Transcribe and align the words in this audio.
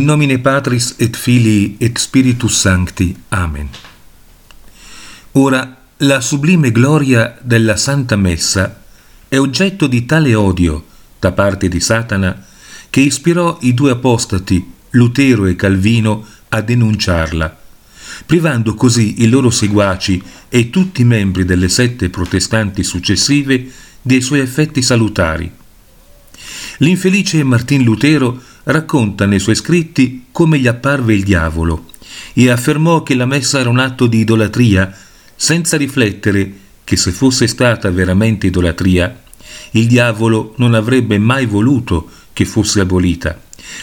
nomine 0.00 0.38
Patris 0.38 0.94
et 0.98 1.16
Filii 1.16 1.76
et 1.78 1.98
Spiritus 1.98 2.58
Sancti. 2.58 3.16
Amen. 3.28 3.68
Ora, 5.32 5.76
la 5.98 6.20
sublime 6.20 6.70
gloria 6.72 7.38
della 7.40 7.76
Santa 7.76 8.16
Messa 8.16 8.82
è 9.28 9.38
oggetto 9.38 9.86
di 9.86 10.06
tale 10.06 10.34
odio 10.34 10.84
da 11.18 11.32
parte 11.32 11.68
di 11.68 11.80
Satana 11.80 12.44
che 12.90 13.00
ispirò 13.00 13.58
i 13.62 13.74
due 13.74 13.92
apostati, 13.92 14.72
Lutero 14.90 15.46
e 15.46 15.56
Calvino, 15.56 16.24
a 16.50 16.60
denunciarla, 16.60 17.58
privando 18.24 18.74
così 18.74 19.22
i 19.22 19.28
loro 19.28 19.50
seguaci 19.50 20.22
e 20.48 20.70
tutti 20.70 21.02
i 21.02 21.04
membri 21.04 21.44
delle 21.44 21.68
sette 21.68 22.08
protestanti 22.08 22.82
successive 22.82 23.70
dei 24.00 24.20
suoi 24.20 24.40
effetti 24.40 24.80
salutari. 24.80 25.50
L'infelice 26.78 27.42
Martin 27.42 27.82
Lutero 27.82 28.40
racconta 28.68 29.26
nei 29.26 29.38
suoi 29.38 29.54
scritti 29.54 30.26
come 30.30 30.58
gli 30.58 30.66
apparve 30.66 31.14
il 31.14 31.22
diavolo 31.22 31.86
e 32.32 32.50
affermò 32.50 33.02
che 33.02 33.14
la 33.14 33.26
messa 33.26 33.60
era 33.60 33.68
un 33.68 33.78
atto 33.78 34.06
di 34.06 34.18
idolatria 34.20 34.94
senza 35.34 35.76
riflettere 35.76 36.52
che 36.84 36.96
se 36.96 37.10
fosse 37.10 37.46
stata 37.46 37.90
veramente 37.90 38.46
idolatria, 38.46 39.22
il 39.72 39.86
diavolo 39.86 40.54
non 40.56 40.74
avrebbe 40.74 41.18
mai 41.18 41.46
voluto 41.46 42.10
che 42.32 42.44
fosse 42.44 42.80
abolita, 42.80 43.40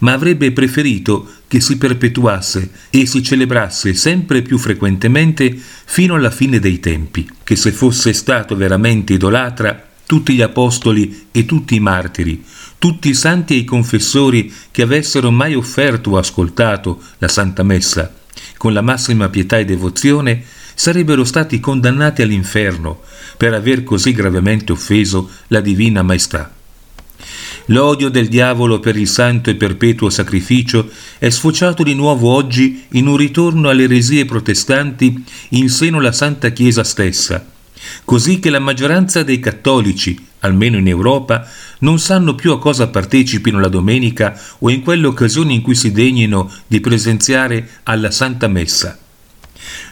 ma 0.00 0.12
avrebbe 0.12 0.52
preferito 0.52 1.28
che 1.46 1.60
si 1.60 1.78
perpetuasse 1.78 2.70
e 2.90 3.06
si 3.06 3.22
celebrasse 3.22 3.94
sempre 3.94 4.42
più 4.42 4.58
frequentemente 4.58 5.56
fino 5.84 6.14
alla 6.14 6.30
fine 6.30 6.58
dei 6.58 6.80
tempi, 6.80 7.28
che 7.44 7.56
se 7.56 7.72
fosse 7.72 8.12
stato 8.12 8.56
veramente 8.56 9.14
idolatra, 9.14 9.87
tutti 10.08 10.32
gli 10.32 10.40
apostoli 10.40 11.26
e 11.30 11.44
tutti 11.44 11.74
i 11.74 11.80
martiri, 11.80 12.42
tutti 12.78 13.10
i 13.10 13.14
santi 13.14 13.52
e 13.52 13.56
i 13.58 13.64
confessori 13.64 14.50
che 14.70 14.80
avessero 14.80 15.30
mai 15.30 15.54
offerto 15.54 16.12
o 16.12 16.16
ascoltato 16.16 17.02
la 17.18 17.28
Santa 17.28 17.62
Messa, 17.62 18.10
con 18.56 18.72
la 18.72 18.80
massima 18.80 19.28
pietà 19.28 19.58
e 19.58 19.66
devozione, 19.66 20.42
sarebbero 20.74 21.24
stati 21.24 21.60
condannati 21.60 22.22
all'inferno 22.22 23.02
per 23.36 23.52
aver 23.52 23.84
così 23.84 24.12
gravemente 24.12 24.72
offeso 24.72 25.28
la 25.48 25.60
Divina 25.60 26.00
Maestà. 26.00 26.54
L'odio 27.66 28.08
del 28.08 28.28
diavolo 28.28 28.80
per 28.80 28.96
il 28.96 29.08
santo 29.08 29.50
e 29.50 29.56
perpetuo 29.56 30.08
sacrificio 30.08 30.88
è 31.18 31.28
sfociato 31.28 31.82
di 31.82 31.92
nuovo 31.92 32.30
oggi 32.30 32.84
in 32.92 33.08
un 33.08 33.18
ritorno 33.18 33.68
alle 33.68 33.82
eresie 33.82 34.24
protestanti 34.24 35.22
in 35.50 35.68
seno 35.68 35.98
alla 35.98 36.12
Santa 36.12 36.48
Chiesa 36.48 36.82
stessa, 36.82 37.56
così 38.04 38.38
che 38.38 38.50
la 38.50 38.58
maggioranza 38.58 39.22
dei 39.22 39.40
cattolici, 39.40 40.26
almeno 40.40 40.76
in 40.76 40.88
Europa, 40.88 41.48
non 41.80 41.98
sanno 41.98 42.34
più 42.34 42.52
a 42.52 42.58
cosa 42.58 42.88
partecipino 42.88 43.60
la 43.60 43.68
domenica 43.68 44.38
o 44.58 44.70
in 44.70 44.82
quelle 44.82 45.06
occasioni 45.06 45.54
in 45.54 45.62
cui 45.62 45.74
si 45.74 45.92
degnino 45.92 46.50
di 46.66 46.80
presenziare 46.80 47.68
alla 47.84 48.10
Santa 48.10 48.48
Messa. 48.48 48.98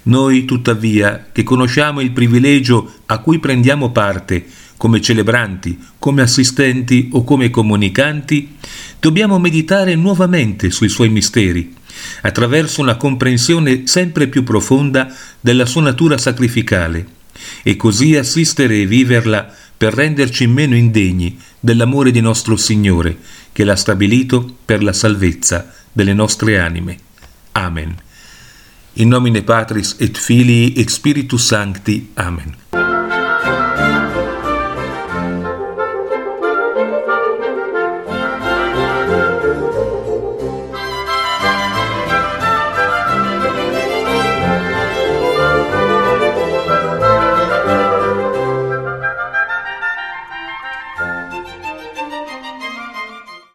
Noi, 0.04 0.44
tuttavia, 0.44 1.26
che 1.32 1.42
conosciamo 1.42 2.00
il 2.00 2.12
privilegio 2.12 3.00
a 3.06 3.18
cui 3.18 3.38
prendiamo 3.38 3.90
parte, 3.90 4.46
come 4.76 5.00
celebranti, 5.00 5.78
come 5.98 6.22
assistenti 6.22 7.08
o 7.12 7.24
come 7.24 7.50
comunicanti, 7.50 8.56
dobbiamo 9.00 9.38
meditare 9.38 9.94
nuovamente 9.94 10.70
sui 10.70 10.88
suoi 10.88 11.08
misteri, 11.08 11.74
attraverso 12.22 12.80
una 12.80 12.96
comprensione 12.96 13.86
sempre 13.86 14.28
più 14.28 14.44
profonda 14.44 15.12
della 15.40 15.66
sua 15.66 15.82
natura 15.82 16.18
sacrificale, 16.18 17.06
e 17.62 17.76
così 17.76 18.16
assistere 18.16 18.80
e 18.80 18.86
viverla 18.86 19.52
per 19.76 19.94
renderci 19.94 20.46
meno 20.46 20.74
indegni 20.74 21.38
dell'amore 21.60 22.10
di 22.10 22.20
nostro 22.20 22.56
Signore, 22.56 23.16
che 23.52 23.64
l'ha 23.64 23.76
stabilito 23.76 24.56
per 24.64 24.82
la 24.82 24.92
salvezza 24.92 25.72
delle 25.92 26.14
nostre 26.14 26.58
anime. 26.58 26.98
Amen. 27.52 27.94
In 28.94 29.08
nomine 29.08 29.42
Patris 29.42 29.96
et 29.98 30.16
Filii 30.16 30.72
et 30.74 30.88
Spiritus 30.88 31.44
Sancti. 31.44 32.10
Amen. 32.14 32.85